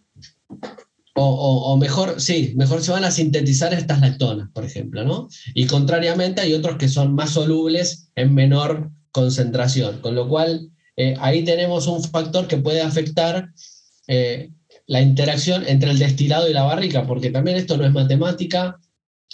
[1.20, 5.28] o, mejor, sí, mejor se van a sintetizar estas lactonas, por ejemplo, ¿no?
[5.52, 11.16] Y contrariamente hay otros que son más solubles en menor concentración, con lo cual eh,
[11.20, 13.50] ahí tenemos un factor que puede afectar
[14.06, 14.50] eh,
[14.87, 18.78] la interacción entre el destilado y la barrica, porque también esto no es matemática,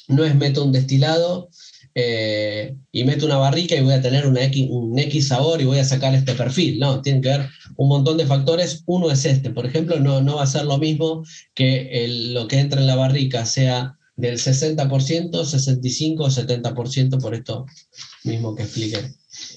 [0.08, 1.50] no es método destilado,
[1.94, 5.64] eh, y meto una barrica y voy a tener una X, un X sabor y
[5.64, 6.78] voy a sacar este perfil.
[6.78, 8.82] No, tiene que ver un montón de factores.
[8.86, 12.58] Uno es este, por ejemplo, no, no va a ser lo mismo que lo que
[12.58, 17.66] entra en la barrica sea del 60%, 65 o 70% por esto
[18.24, 18.98] mismo que expliqué.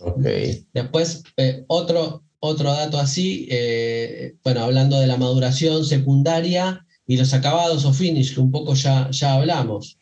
[0.02, 0.66] Okay.
[0.74, 7.34] Después, eh, otro, otro dato así, eh, bueno, hablando de la maduración secundaria y los
[7.34, 9.98] acabados o finish, que un poco ya, ya hablamos.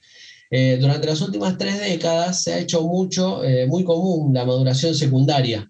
[0.58, 5.70] Eh, durante las últimas tres décadas se ha hecho mucho, muy común la maduración secundaria,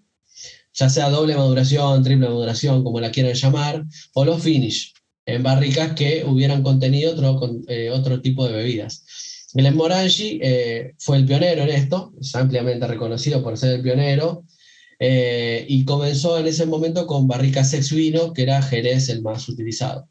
[0.74, 4.93] ya sea doble maduración, triple maduración, como la quieran llamar, o los finish
[5.26, 9.04] en barricas que hubieran contenido otro, eh, otro tipo de bebidas.
[9.54, 14.45] Glen Morangi eh, fue el pionero en esto, es ampliamente reconocido por ser el pionero,
[15.00, 19.48] eh, y comenzó en ese momento con barricas ex vino, que era Jerez el más
[19.50, 20.08] utilizado.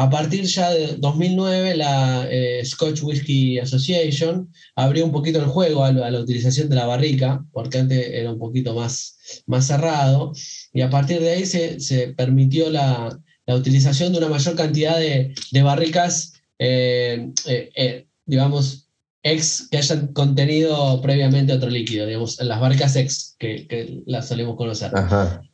[0.00, 2.26] A partir ya de 2009, la
[2.64, 7.78] Scotch Whisky Association abrió un poquito el juego a, la utilización de la barrica, porque
[7.78, 10.32] antes era un poquito más, más cerrado,
[10.72, 14.96] y a partir de ahí se, se permitió la, la utilización de una mayor cantidad
[14.96, 18.88] de, barricas, eh, eh, eh, digamos,
[19.22, 24.92] ex que hayan contenido previamente otro líquido, digamos, las barricas ex que, las solemos conocer.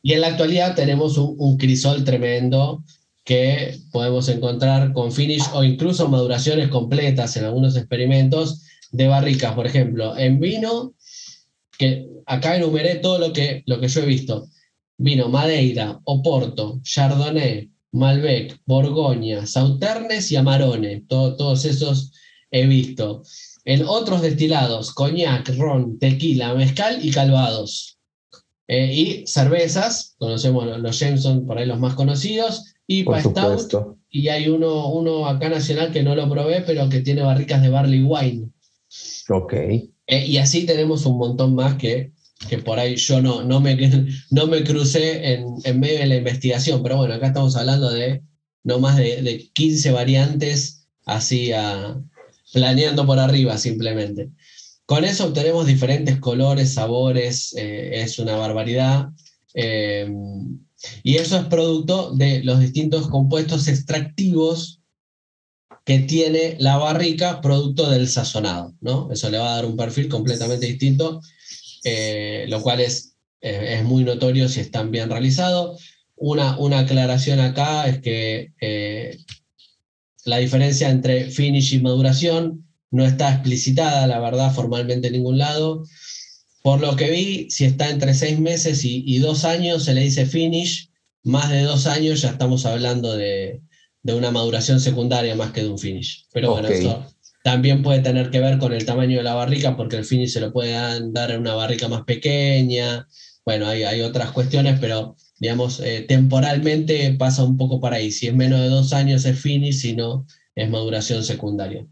[0.03, 2.83] Y en la actualidad tenemos un, crisol tremendo
[3.27, 9.67] que podemos encontrar con finish o incluso maduraciones completas en algunos experimentos de barricas, por
[9.67, 10.93] ejemplo, en vino,
[11.77, 14.47] que acá enumeré todo lo que, lo que yo he visto.
[14.97, 21.01] Vino Madeira, Oporto, Chardonnay, Malbec, Borgoña, Sauternes y Amarone.
[21.09, 22.13] todos esos
[22.49, 23.23] he visto.
[23.65, 27.97] En otros destilados, coñac, ron, tequila, mezcal y calvados.
[28.69, 33.97] Eh, y cervezas, conocemos los Jameson, por ahí los más conocidos, y Stout.
[34.09, 37.69] Y hay uno, uno acá nacional que no lo probé, pero que tiene barricas de
[37.69, 38.49] barley wine.
[39.29, 39.53] Ok.
[39.53, 42.11] Eh, y así tenemos un montón más que
[42.49, 43.75] que por ahí yo no, no, me,
[44.31, 48.21] no me crucé en, en, medio de la investigación, pero bueno, acá estamos hablando de
[48.63, 51.99] no más de, de 15 variantes así a,
[52.53, 54.29] planeando por arriba simplemente.
[54.85, 59.09] Con eso obtenemos diferentes colores, sabores, eh, es una barbaridad.
[59.53, 60.09] Eh,
[61.03, 64.81] y eso es producto de los distintos compuestos extractivos
[65.85, 69.09] que tiene la barrica, producto del sazonado, ¿no?
[69.11, 71.21] Eso le va a dar un perfil completamente distinto
[71.83, 75.81] eh, lo cual es, es muy notorio si están bien realizados.
[76.15, 79.17] Una, una aclaración acá es que eh,
[80.25, 85.83] la diferencia entre finish y maduración no está explicitada, la verdad, formalmente en ningún lado.
[86.67, 90.25] Por lo que vi, si está entre seis meses y, dos años, se le dice
[90.25, 90.91] finish.
[91.23, 93.61] Más de dos años ya estamos hablando de,
[94.03, 96.25] de una maduración secundaria más que de un finish.
[96.33, 97.05] Pero bueno, eso
[97.41, 100.41] también puede tener que ver con el tamaño de la barrica, porque el finish se
[100.41, 103.07] lo puede dar en una barrica más pequeña.
[103.45, 108.11] Bueno, hay, hay otras cuestiones, pero digamos, eh, temporalmente pasa un poco para ahí.
[108.11, 111.87] Si es menos de dos años es finish, si no, es maduración secundaria.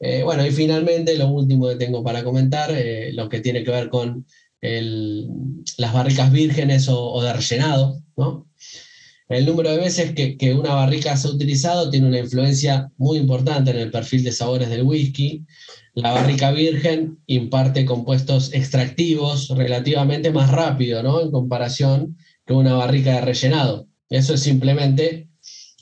[0.00, 3.70] Eh, bueno, y finalmente lo último que tengo para comentar, eh, lo que tiene que
[3.70, 4.26] ver con
[4.62, 8.46] las barricas vírgenes o, de rellenado, ¿no?
[9.28, 13.70] El número de veces que, una barrica se ha utilizado tiene una influencia muy importante
[13.70, 15.46] en el perfil de sabores del whisky.
[15.94, 21.20] La barrica virgen imparte compuestos extractivos relativamente más rápido, ¿no?
[21.20, 23.86] En comparación con una barrica de rellenado.
[24.08, 25.28] Eso es simplemente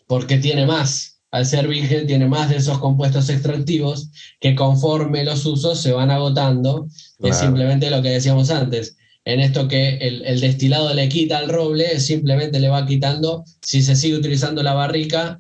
[0.07, 1.18] porque tiene más.
[1.31, 4.11] Al ser virgen tiene más de esos compuestos extractivos
[4.41, 6.89] que conforme los usos se van agotando.
[7.21, 8.97] Es simplemente lo que decíamos antes
[9.29, 13.95] en esto que el, destilado le quita al roble, simplemente le va quitando, si se
[13.95, 15.39] sigue utilizando la barrica,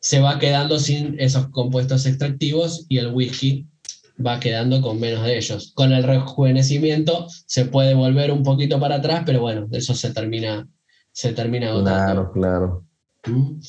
[0.00, 3.68] se va quedando sin esos compuestos extractivos y el whisky
[4.24, 5.72] va quedando con menos de ellos.
[5.74, 10.66] Con el rejuvenecimiento se puede volver un poquito para atrás, pero bueno, eso se termina,
[11.12, 12.32] se termina agotando.
[12.32, 12.84] Claro, claro.
[13.26, 13.60] ¿Mm?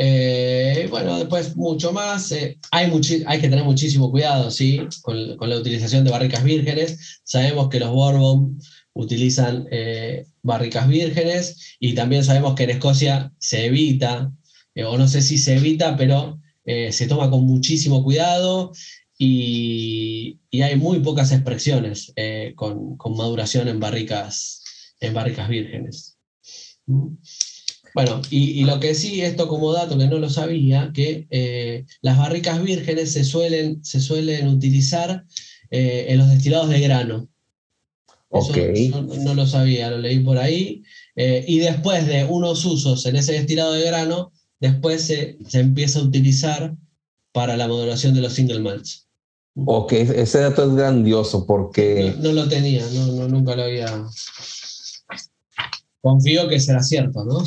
[0.00, 2.30] Eh, bueno, después mucho más.
[2.30, 2.88] Eh, hay,
[3.26, 4.80] hay que tener muchísimo cuidado, ¿sí?
[5.02, 7.20] Con, la utilización de barricas vírgenes.
[7.24, 8.60] Sabemos que los Bourbon
[8.92, 14.32] utilizan eh, barricas vírgenes y también sabemos que en Escocia se evita,
[14.86, 18.72] o no sé si se evita, pero se toma con muchísimo cuidado
[19.18, 22.12] y, hay muy pocas expresiones
[22.54, 24.62] con, maduración en barricas,
[25.00, 26.18] en barricas vírgenes.
[26.86, 27.16] Mm.
[28.04, 32.62] Bueno, y, lo que sí, esto como dato que no lo sabía, que las barricas
[32.62, 35.24] vírgenes se suelen, se suelen utilizar
[35.70, 37.28] en los destilados de grano.
[38.30, 40.84] no, lo sabía, lo leí por ahí.
[41.20, 44.30] Eh, y después de unos usos en ese destilado de grano,
[44.60, 46.76] después se, empieza a utilizar
[47.32, 49.08] para la modulación de los single malts.
[49.66, 52.14] Ok, ese dato es grandioso porque...
[52.20, 54.06] No, lo tenía, no, nunca lo había...
[56.00, 57.42] Confío que será cierto, ¿no?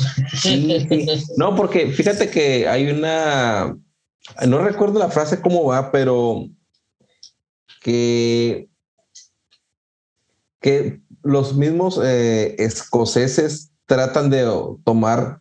[1.36, 3.76] No, porque fíjate que hay una...
[4.46, 6.46] No recuerdo la frase cómo va, pero
[7.82, 8.68] que,
[10.60, 14.48] que los mismos eh, escoceses tratan de
[14.84, 15.40] tomar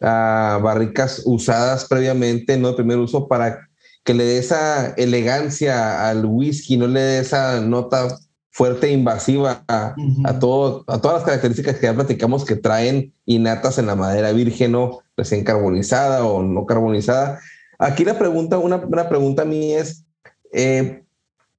[0.00, 3.68] ah, barricas usadas previamente, no de primer uso, para
[4.02, 8.16] que le dé esa elegancia al whisky, no le dé esa nota
[8.56, 9.94] fuerte e invasiva a,
[10.40, 14.74] todo, a todas las características que ya platicamos que traen innatas en la madera virgen
[14.76, 17.38] o recién carbonizada o no carbonizada.
[17.78, 20.06] Aquí la pregunta, una, una pregunta a mí es,
[20.54, 21.04] eh,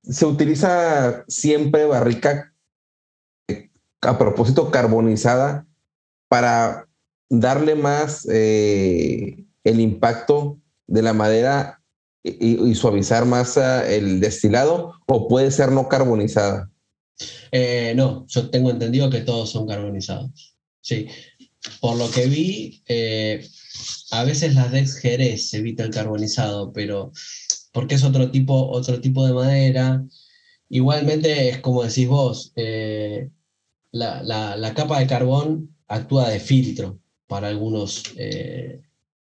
[0.01, 2.51] ¿se utiliza siempre barrica
[4.01, 5.67] a propósito carbonizada
[6.27, 6.87] para
[7.29, 10.57] darle más eh, el impacto
[10.87, 11.79] de la madera
[12.23, 16.71] y, suavizar más el destilado o puede ser no carbonizada?
[17.51, 20.57] Eh, no, yo tengo entendido que todos son carbonizados.
[20.81, 21.07] Sí,
[21.81, 23.45] por lo que vi, eh,
[24.11, 27.11] a veces las Dex Jerez evita el carbonizado, pero
[27.71, 30.03] porque es otro tipo, otro tipo de madera.
[30.69, 33.29] Igualmente es como decís vos, eh,
[33.91, 38.03] la, la, capa de carbón actúa de filtro para algunos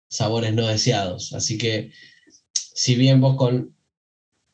[0.09, 1.33] sabores no deseados.
[1.33, 1.91] Así que
[2.53, 3.75] si bien vos con,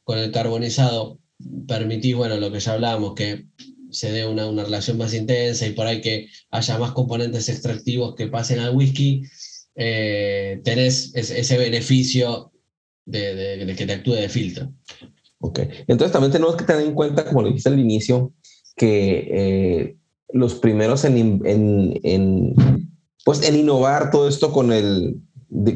[0.03, 1.19] con el carbonizado
[1.67, 3.45] permitís, bueno, lo que ya hablábamos, que
[3.89, 8.27] se dé una, relación más intensa y por ahí que haya más componentes extractivos que
[8.27, 9.23] pasen al whisky,
[9.75, 12.51] eh, tenés ese, beneficio
[13.05, 14.73] de, que te actúe de filtro.
[15.39, 18.33] Ok, entonces también tenemos que tener en cuenta, como lo dijiste al inicio,
[18.75, 19.97] que eh,
[20.29, 22.55] los primeros en, en,
[23.23, 25.21] pues en innovar todo esto con el,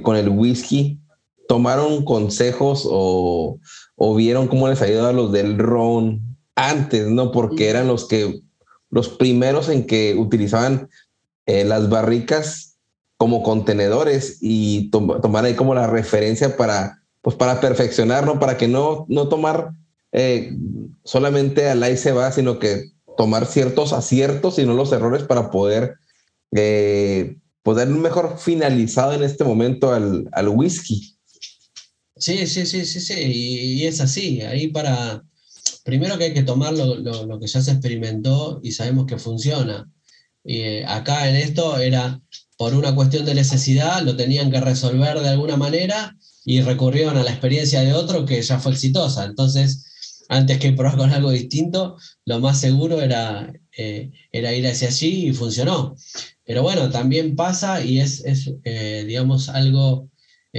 [0.01, 0.99] con el whisky
[1.47, 3.59] tomaron consejos o,
[4.15, 7.31] vieron cómo les ayudaba a los del ron antes, ¿no?
[7.31, 8.41] Porque eran los que,
[8.89, 10.89] los primeros en que utilizaban
[11.45, 12.77] eh, las barricas
[13.17, 18.39] como contenedores y tomar ahí como la referencia para, pues para perfeccionar, ¿no?
[18.39, 19.71] Para que no, no tomar
[20.11, 20.55] eh,
[21.03, 25.49] solamente al ahí se va, sino que tomar ciertos aciertos y no los errores para
[25.49, 25.95] poder
[26.51, 31.16] eh, poder un mejor finalizado en este momento al, al whisky.
[32.19, 34.41] Sí, sí, sí, sí, sí, y, es así.
[34.41, 35.23] Ahí para,
[35.83, 39.89] primero que hay que tomar lo, que ya se experimentó y sabemos que funciona.
[40.43, 42.21] Y eh, acá en esto era
[42.57, 47.23] por una cuestión de necesidad, lo tenían que resolver de alguna manera y recurrieron a
[47.23, 49.25] la experiencia de otro que ya fue exitosa.
[49.25, 54.87] Entonces, antes que probar con algo distinto, lo más seguro era, eh, era ir hacia
[54.89, 55.95] allí y funcionó.
[56.45, 60.09] Pero bueno, también pasa y es, es eh, digamos, algo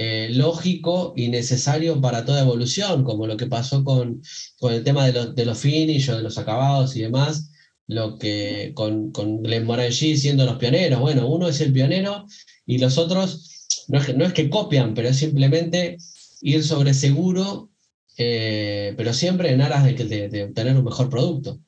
[0.00, 4.22] eh, lógico y necesario para toda evolución, como lo que pasó con,
[4.60, 7.50] con el tema de, los de los finish o de los acabados y demás,
[7.88, 11.00] lo que con, con Glenmorangie siendo los pioneros.
[11.00, 12.26] Bueno, uno es el pionero
[12.64, 15.96] y los otros no es que, no es que copian, pero es simplemente
[16.42, 17.70] ir sobre seguro,
[18.18, 21.58] eh, pero siempre en aras de, de, obtener un mejor producto.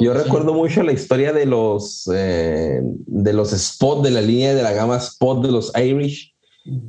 [0.00, 4.62] Yo recuerdo mucho la historia de los, eh, de los spots de la línea de
[4.64, 6.33] la gama spot de los Irish,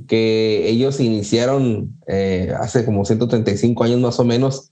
[0.07, 4.71] que ellos iniciaron eh, hace como 135 años más o menos.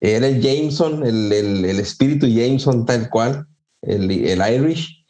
[0.00, 3.46] Era el Jameson, el, el, espíritu Jameson tal cual,
[3.82, 5.04] el, el Irish.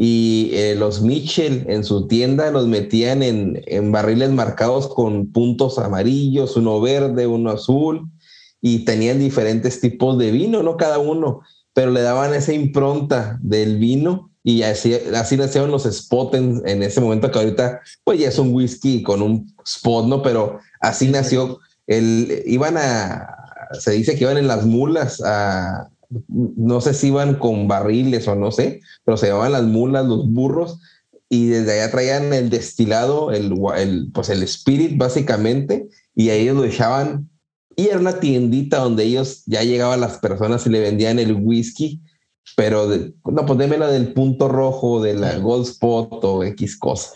[0.00, 5.76] Y eh, los Mitchell en su tienda los metían en, en barriles marcados con puntos
[5.80, 8.08] amarillos, uno verde, uno azul,
[8.60, 11.40] y tenían diferentes tipos de vino, no cada uno,
[11.74, 17.02] pero le daban esa impronta del vino y así, así nacieron los spots en, ese
[17.02, 20.22] momento que ahorita pues ya es un whisky con un spot, ¿no?
[20.22, 23.28] Pero así nació, el, iban a,
[23.78, 25.90] se dice que iban en las mulas a,
[26.38, 30.26] no sé si iban con barriles o no sé, pero se llevaban las mulas, los
[30.26, 30.80] burros,
[31.28, 36.64] y desde allá traían el destilado, el, el, pues el spirit básicamente, y ahí lo
[36.64, 37.28] echaban,
[37.76, 42.00] y era una tiendita donde ellos ya llegaban las personas y le vendían el whisky,
[42.56, 42.88] pero
[43.24, 47.10] no, pues déme la del punto rojo, de la Gold Spot o X cosa.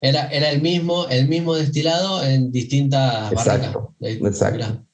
[0.00, 4.84] Era, era el, mismo, el mismo destilado en distintas exacto, Exacto.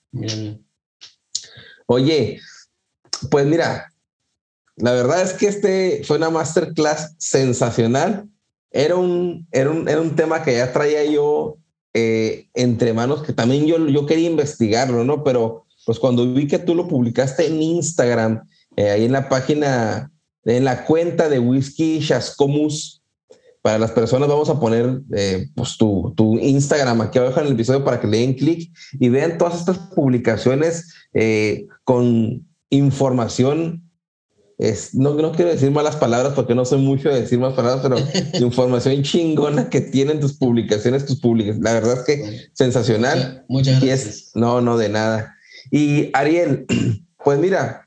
[1.87, 2.41] Oye,
[3.31, 3.93] pues mira,
[4.77, 8.29] la verdad es que este fue una masterclass sensacional.
[8.71, 11.59] Era un, era un, era un tema que ya traía yo
[11.93, 15.23] eh, entre manos, que también yo, yo quería investigarlo, ¿no?
[15.23, 20.11] Pero pues cuando vi que tú lo publicaste en Instagram, eh, ahí en la página,
[20.45, 23.03] en la cuenta de Whisky Chascomus,
[23.65, 27.53] para las personas vamos a poner eh, pues tu, tu, Instagram aquí abajo en el
[27.55, 28.71] episodio para que le den clic
[29.01, 33.91] y vean todas estas publicaciones eh, con información.
[34.59, 37.81] Es, no, no quiero decir malas palabras porque no soy mucho de decir malas palabras,
[37.83, 37.97] pero
[38.47, 41.65] información chingona que tienen tus publicaciones, tus publicaciones.
[41.65, 43.47] La verdad es que sensacional.
[43.49, 44.33] Muchas gracias.
[44.35, 45.37] no, no, de nada.
[45.71, 46.67] Y Ariel,
[47.25, 47.84] pues mira,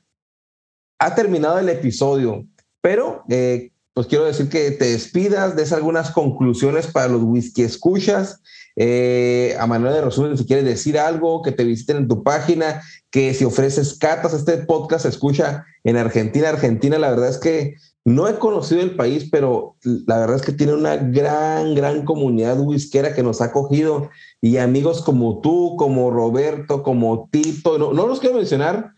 [0.98, 2.46] ha terminado el episodio,
[2.80, 8.40] pero eh, pues quiero decir que te despidas, des algunas conclusiones para los whisky escuchas.
[8.76, 12.80] Eh, a manera de resumen, si quieres decir algo, que te visiten en tu página,
[13.10, 16.48] que si ofreces catas, este podcast se escucha en Argentina.
[16.48, 17.74] Argentina, la verdad es que
[18.04, 22.60] no he conocido el país, pero la verdad es que tiene una gran, gran comunidad
[22.60, 28.06] whiskera que nos ha acogido y amigos como tú, como Roberto, como Tito, no, no
[28.06, 28.92] los quiero mencionar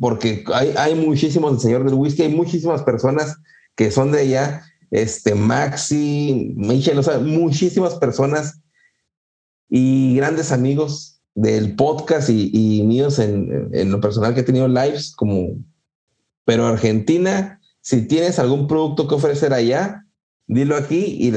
[0.00, 3.36] porque hay, hay muchísimos, el señor del whisky, hay muchísimas personas
[3.74, 8.60] que son de allá, este, Maxi, Michel, o sea, muchísimas personas
[9.68, 15.12] y grandes amigos del podcast y, míos en, en, lo personal que he tenido lives,
[15.14, 15.56] como,
[16.44, 20.04] pero Argentina, si tienes algún producto que ofrecer allá,
[20.46, 21.32] dilo aquí y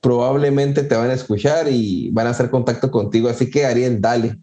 [0.00, 3.28] probablemente te van a escuchar y van a hacer contacto contigo.
[3.28, 4.38] Así que Ariel, dale.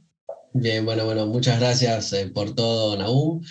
[0.53, 3.41] Bien, bueno, bueno, muchas gracias eh, por todo, Naum.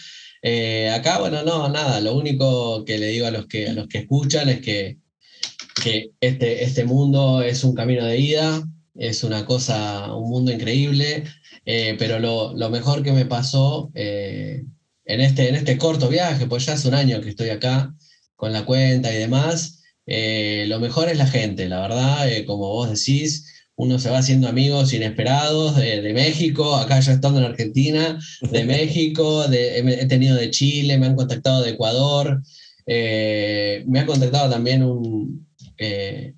[0.43, 3.87] Eh, acá, bueno, no, nada, lo único que le digo a los que, a los
[3.87, 4.99] que escuchan es que,
[5.83, 8.63] que este, este mundo es un camino de ida,
[8.97, 11.25] es una cosa, un mundo increíble,
[11.65, 14.65] eh, pero lo, lo, mejor que me pasó eh,
[15.05, 17.95] en, este, en este corto viaje, pues ya hace un año que estoy acá
[18.35, 23.58] con la cuenta y demás, lo mejor es la gente, la verdad, como vos decís,
[23.79, 28.19] uno se va haciendo amigos inesperados de, México, acá yo estando en Argentina,
[28.51, 32.43] de México, he tenido de Chile, me han contactado de Ecuador,
[32.87, 35.47] eh, me ha contactado también un,
[35.79, 36.35] eh,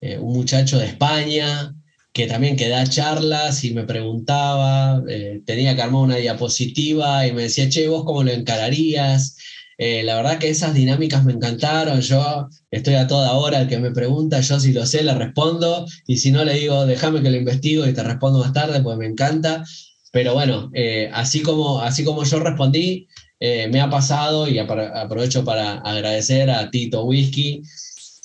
[0.00, 1.76] eh, un muchacho de España
[2.12, 5.02] que también que da charlas y me preguntaba,
[5.44, 9.36] tenía que armar una diapositiva y me decía, che, vos cómo lo encararías,
[9.78, 12.00] eh, la verdad que esas dinámicas me encantaron.
[12.00, 15.86] Yo estoy a toda hora, el que me pregunta, yo si lo sé, le respondo.
[16.06, 18.96] Y si no, le digo, déjame que lo investigo y te respondo más tarde, pues
[18.96, 19.64] me encanta.
[20.12, 23.08] Pero bueno, eh, así, como, así como yo respondí,
[23.40, 27.62] eh, me ha pasado y aprovecho para agradecer a Tito Whisky,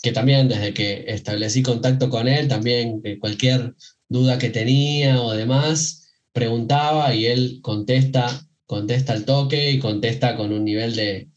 [0.01, 3.75] que también desde que establecí contacto con él, también cualquier
[4.07, 10.53] duda que tenía o demás, preguntaba y él contesta contesta al toque y contesta con
[10.53, 11.27] un nivel de,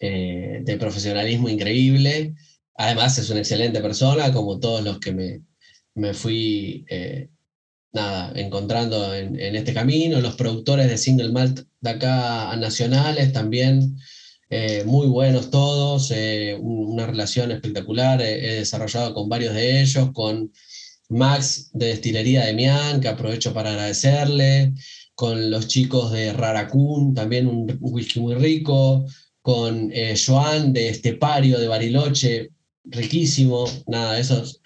[0.00, 2.34] eh, de profesionalismo increíble.
[2.76, 5.42] Además es una excelente persona, como todos los que me,
[5.94, 7.28] me fui eh,
[7.92, 10.20] nada, encontrando en, en, este camino.
[10.20, 13.98] Los productores de Single Malt de acá nacionales también,
[14.50, 16.12] eh, muy buenos todos,
[16.60, 18.22] una relación espectacular.
[18.22, 20.52] he desarrollado con varios de ellos, con
[21.08, 24.74] Max de Destilería de Mian, que aprovecho para agradecerle,
[25.14, 29.04] con los chicos de Raracún, también un whisky muy rico,
[29.48, 32.50] con eh, Joan de Estepario, de Bariloche,
[32.84, 34.60] riquísimo, nada, esos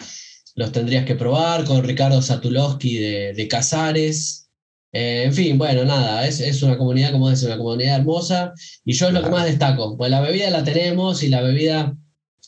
[0.56, 4.50] los tendrías que probar, con Ricardo Satulowski de, de Casares.
[4.92, 8.54] Eh, en fin, bueno, nada, es, es, una comunidad, como dice, una comunidad hermosa.
[8.84, 11.96] Y yo es lo que más destaco, pues la bebida la tenemos y la bebida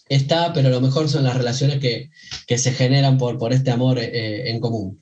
[0.08, 2.10] está, pero lo mejor son las relaciones que,
[2.48, 4.98] que se generan por, por este amor eh, en común.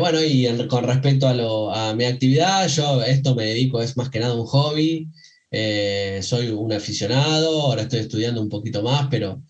[0.00, 4.08] bueno, y con respecto a, lo, a mi actividad, yo esto me dedico, es más
[4.08, 5.10] que nada un hobby.
[5.56, 9.40] Eh, soy un aficionado, ahora estoy estudiando un poquito más, pero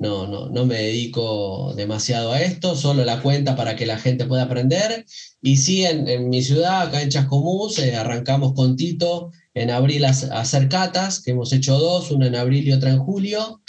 [0.00, 4.24] no, no, no me dedico demasiado a esto, solo la cuenta para que la gente
[4.24, 5.06] pueda aprender.
[5.40, 10.08] Y sí, en, mi ciudad, acá en Chascomús, eh, arrancamos con Tito en abril a,
[10.08, 13.62] hacer catas, que hemos hecho dos, una en abril y otra en julio.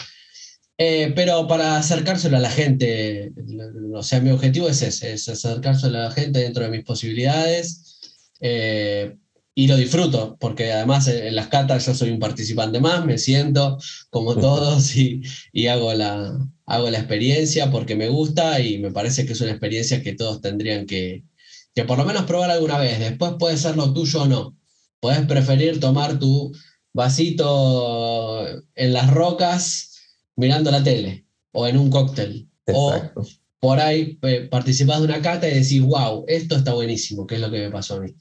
[0.79, 3.31] Eh, pero para acercárselo a la gente,
[3.93, 7.99] o sea, mi objetivo es ese, es acercárselo a la gente dentro de mis posibilidades
[9.55, 13.77] y lo disfruto, porque además en las catas yo soy un participante más, me siento
[14.09, 19.25] como todos y, y, hago, la, hago la experiencia porque me gusta y me parece
[19.25, 21.23] que es una experiencia que todos tendrían que,
[21.75, 22.99] que por lo menos probar alguna vez.
[22.99, 24.57] Después puede ser lo tuyo o no.
[24.99, 26.51] Puedes preferir tomar tu
[26.93, 29.99] vasito en las rocas
[30.35, 32.47] mirando la tele o en un cóctel.
[32.67, 32.95] O
[33.59, 37.41] por ahí eh, participás de una cata y decís, wow, esto está buenísimo, que es
[37.41, 38.15] lo que me pasó a mí.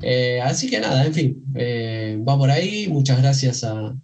[0.00, 2.88] Eh, así que nada, en fin, eh, va por ahí.
[2.88, 3.94] Muchas gracias a,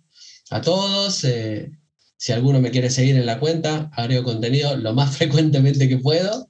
[0.62, 1.24] todos.
[1.24, 1.70] Eh,
[2.16, 6.48] si alguno me quiere seguir en la cuenta, agrego contenido lo más frecuentemente que puedo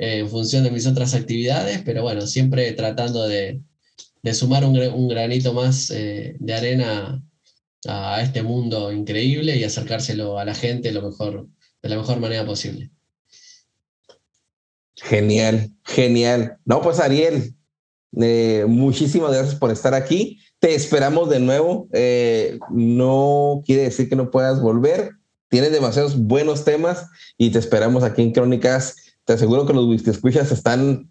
[0.00, 3.60] en función de mis otras actividades, pero bueno, siempre tratando de,
[4.32, 7.20] sumar un, granito más de arena
[7.88, 11.48] a este mundo increíble y acercárselo a la gente lo mejor,
[11.82, 12.92] de la mejor manera posible.
[14.94, 16.58] Genial, genial.
[16.64, 17.57] No, pues Ariel,
[18.16, 20.38] eh, muchísimas gracias por estar aquí.
[20.58, 21.88] Te esperamos de nuevo.
[21.92, 25.12] Eh, no quiere decir que no puedas volver.
[25.48, 27.06] Tienes demasiados buenos temas
[27.36, 28.96] y te esperamos aquí en Crónicas.
[29.24, 31.10] Te aseguro que los whisky escuchas están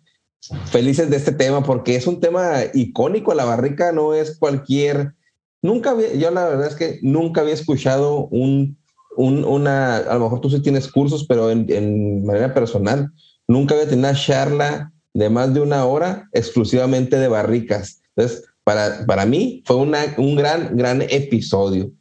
[0.65, 3.33] felices de este tema porque es un tema icónico.
[3.33, 5.13] La barrica no es cualquier.
[5.61, 8.77] Nunca yo la verdad es que nunca había escuchado un,
[9.15, 13.11] un una, a lo mejor tú sí tienes cursos, pero en, en manera personal,
[13.47, 18.03] nunca había tenido una charla de más de una hora exclusivamente de barricas.
[18.15, 21.91] Entonces, para, para mí fue una, un gran, gran episodio.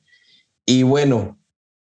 [0.66, 1.38] Y bueno,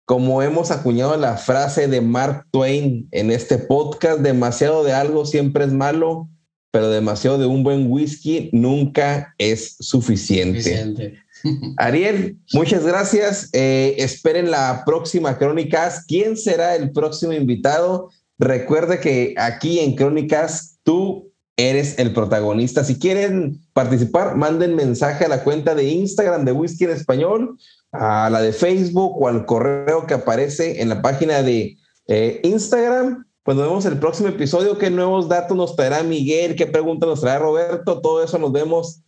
[0.03, 5.63] como hemos acuñado la frase de Mark Twain en este podcast, demasiado de algo siempre
[5.63, 6.27] es malo,
[6.69, 11.17] pero demasiado de un buen whisky nunca es suficiente.
[11.77, 13.49] Ariel, muchas gracias.
[13.53, 16.03] Eh, esperen la próxima Crónicas.
[16.05, 18.09] ¿Quién será el próximo invitado?
[18.41, 22.83] Recuerde que aquí en Crónicas tú eres el protagonista.
[22.83, 27.59] Si quieren participar, manden mensaje a la cuenta de Instagram de Whisky en Español,
[27.91, 31.77] a la de Facebook o al correo que aparece en la página de
[32.07, 33.27] eh, Instagram.
[33.43, 34.79] Pues nos vemos el próximo episodio.
[34.79, 36.55] ¿Qué nuevos datos nos traerá Miguel?
[36.55, 38.01] ¿Qué preguntas nos traerá Roberto?
[38.01, 39.01] Todo eso nos vemos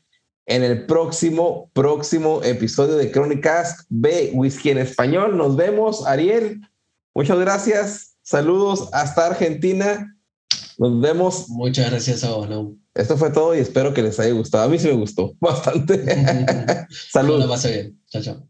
[0.45, 5.35] en el próximo, próximo episodio de Crónicas B Whisky en Español.
[5.35, 6.61] Nos vemos, Ariel.
[7.15, 8.12] Muchas gracias.
[8.23, 10.17] Saludos hasta Argentina.
[10.77, 11.49] Nos vemos.
[11.49, 12.29] Muchas gracias a
[12.95, 14.63] Esto fue todo y espero que les haya gustado.
[14.63, 16.05] A mí sí me gustó bastante.
[17.11, 17.47] Saludos.
[17.47, 18.01] pase bien.
[18.09, 18.47] Chao, chao.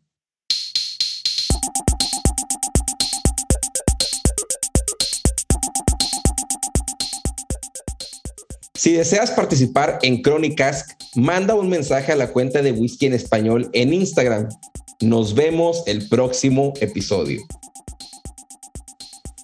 [8.75, 13.69] Si deseas participar en Crónicas, manda un mensaje a la cuenta de Whisky en Español
[13.73, 14.49] en Instagram.
[15.01, 17.41] Nos vemos el próximo episodio.